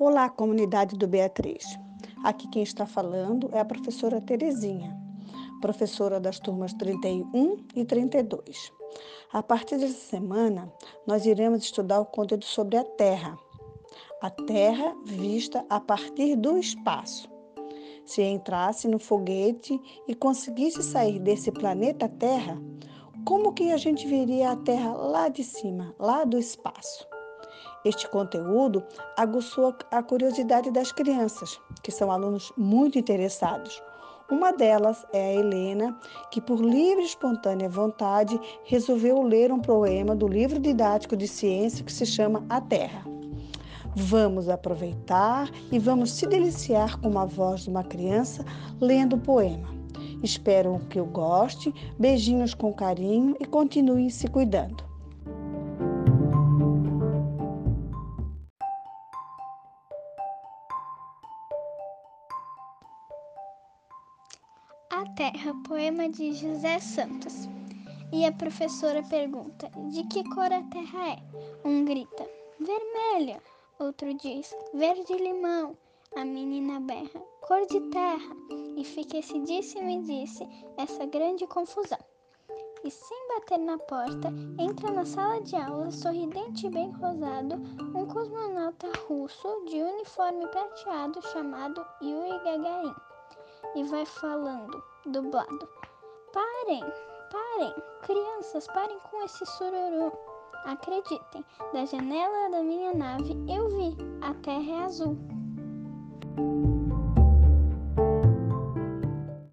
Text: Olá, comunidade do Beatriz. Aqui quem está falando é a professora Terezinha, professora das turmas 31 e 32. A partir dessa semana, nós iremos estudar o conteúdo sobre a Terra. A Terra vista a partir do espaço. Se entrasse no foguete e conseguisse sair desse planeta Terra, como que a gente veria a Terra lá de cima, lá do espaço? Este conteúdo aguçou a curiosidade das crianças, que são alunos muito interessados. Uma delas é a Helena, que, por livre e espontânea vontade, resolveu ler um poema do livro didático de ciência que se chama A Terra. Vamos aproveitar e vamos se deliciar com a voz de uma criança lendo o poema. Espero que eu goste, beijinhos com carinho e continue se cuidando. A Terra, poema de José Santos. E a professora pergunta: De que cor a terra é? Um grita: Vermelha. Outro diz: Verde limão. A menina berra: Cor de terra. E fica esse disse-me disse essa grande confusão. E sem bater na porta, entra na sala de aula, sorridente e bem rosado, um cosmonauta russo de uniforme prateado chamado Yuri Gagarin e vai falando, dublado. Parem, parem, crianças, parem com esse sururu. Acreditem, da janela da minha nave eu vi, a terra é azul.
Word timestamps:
Olá, 0.00 0.30
comunidade 0.30 0.96
do 0.96 1.06
Beatriz. 1.06 1.78
Aqui 2.24 2.48
quem 2.48 2.62
está 2.62 2.86
falando 2.86 3.50
é 3.52 3.60
a 3.60 3.64
professora 3.66 4.18
Terezinha, 4.18 4.98
professora 5.60 6.18
das 6.18 6.40
turmas 6.40 6.72
31 6.72 7.58
e 7.76 7.84
32. 7.84 8.72
A 9.30 9.42
partir 9.42 9.76
dessa 9.76 9.92
semana, 9.92 10.72
nós 11.06 11.26
iremos 11.26 11.62
estudar 11.62 12.00
o 12.00 12.06
conteúdo 12.06 12.46
sobre 12.46 12.78
a 12.78 12.82
Terra. 12.82 13.38
A 14.22 14.30
Terra 14.30 14.96
vista 15.04 15.66
a 15.68 15.78
partir 15.78 16.34
do 16.34 16.56
espaço. 16.56 17.28
Se 18.06 18.22
entrasse 18.22 18.88
no 18.88 18.98
foguete 18.98 19.78
e 20.08 20.14
conseguisse 20.14 20.82
sair 20.82 21.18
desse 21.18 21.52
planeta 21.52 22.08
Terra, 22.08 22.58
como 23.26 23.52
que 23.52 23.70
a 23.70 23.76
gente 23.76 24.06
veria 24.06 24.52
a 24.52 24.56
Terra 24.56 24.94
lá 24.94 25.28
de 25.28 25.44
cima, 25.44 25.94
lá 25.98 26.24
do 26.24 26.38
espaço? 26.38 27.06
Este 27.82 28.06
conteúdo 28.08 28.82
aguçou 29.16 29.74
a 29.90 30.02
curiosidade 30.02 30.70
das 30.70 30.92
crianças, 30.92 31.58
que 31.82 31.90
são 31.90 32.10
alunos 32.10 32.52
muito 32.56 32.98
interessados. 32.98 33.82
Uma 34.30 34.52
delas 34.52 35.04
é 35.14 35.30
a 35.30 35.34
Helena, 35.34 35.98
que, 36.30 36.42
por 36.42 36.60
livre 36.60 37.02
e 37.02 37.06
espontânea 37.06 37.70
vontade, 37.70 38.38
resolveu 38.64 39.22
ler 39.22 39.50
um 39.50 39.58
poema 39.58 40.14
do 40.14 40.28
livro 40.28 40.60
didático 40.60 41.16
de 41.16 41.26
ciência 41.26 41.84
que 41.84 41.92
se 41.92 42.04
chama 42.04 42.44
A 42.50 42.60
Terra. 42.60 43.02
Vamos 43.96 44.48
aproveitar 44.48 45.50
e 45.72 45.78
vamos 45.78 46.12
se 46.12 46.26
deliciar 46.26 47.00
com 47.00 47.18
a 47.18 47.24
voz 47.24 47.62
de 47.62 47.70
uma 47.70 47.82
criança 47.82 48.44
lendo 48.78 49.16
o 49.16 49.20
poema. 49.20 49.68
Espero 50.22 50.78
que 50.90 51.00
eu 51.00 51.06
goste, 51.06 51.74
beijinhos 51.98 52.52
com 52.52 52.74
carinho 52.74 53.34
e 53.40 53.46
continue 53.46 54.10
se 54.10 54.28
cuidando. 54.28 54.89
A 65.00 65.06
Terra, 65.14 65.54
poema 65.66 66.10
de 66.10 66.34
José 66.34 66.78
Santos. 66.78 67.48
E 68.12 68.26
a 68.26 68.32
professora 68.32 69.02
pergunta: 69.02 69.70
De 69.90 70.04
que 70.08 70.22
cor 70.28 70.52
a 70.52 70.62
terra 70.64 71.12
é? 71.12 71.18
Um 71.64 71.86
grita: 71.86 72.28
Vermelha. 72.58 73.42
Outro 73.78 74.12
diz: 74.12 74.54
Verde 74.74 75.14
limão. 75.14 75.74
A 76.14 76.22
menina 76.22 76.80
berra: 76.80 77.18
Cor 77.40 77.66
de 77.68 77.80
terra. 77.88 78.36
E 78.76 78.84
fica 78.84 79.16
esse 79.16 79.40
disse-me 79.40 80.02
disse 80.02 80.46
essa 80.76 81.06
grande 81.06 81.46
confusão. 81.46 81.98
E 82.84 82.90
sem 82.90 83.28
bater 83.28 83.58
na 83.58 83.78
porta, 83.78 84.28
entra 84.58 84.90
na 84.90 85.06
sala 85.06 85.40
de 85.40 85.56
aula, 85.56 85.90
sorridente 85.90 86.66
e 86.66 86.70
bem 86.70 86.90
rosado, 86.90 87.54
um 87.96 88.04
cosmonauta 88.04 88.92
russo 89.08 89.64
de 89.64 89.82
uniforme 89.82 90.46
prateado 90.48 91.22
chamado 91.22 91.82
Yuri 92.02 92.44
Gagarin 92.44 92.94
e 93.74 93.84
vai 93.84 94.04
falando, 94.06 94.82
dublado. 95.06 95.68
Parem, 96.32 96.84
parem, 97.30 97.74
crianças, 98.02 98.66
parem 98.68 98.98
com 99.10 99.22
esse 99.22 99.44
sururu. 99.46 100.12
Acreditem, 100.64 101.44
da 101.72 101.84
janela 101.86 102.50
da 102.50 102.62
minha 102.62 102.94
nave 102.94 103.32
eu 103.48 103.68
vi, 103.68 103.96
a 104.20 104.34
terra 104.34 104.72
é 104.72 104.84
azul. 104.84 105.16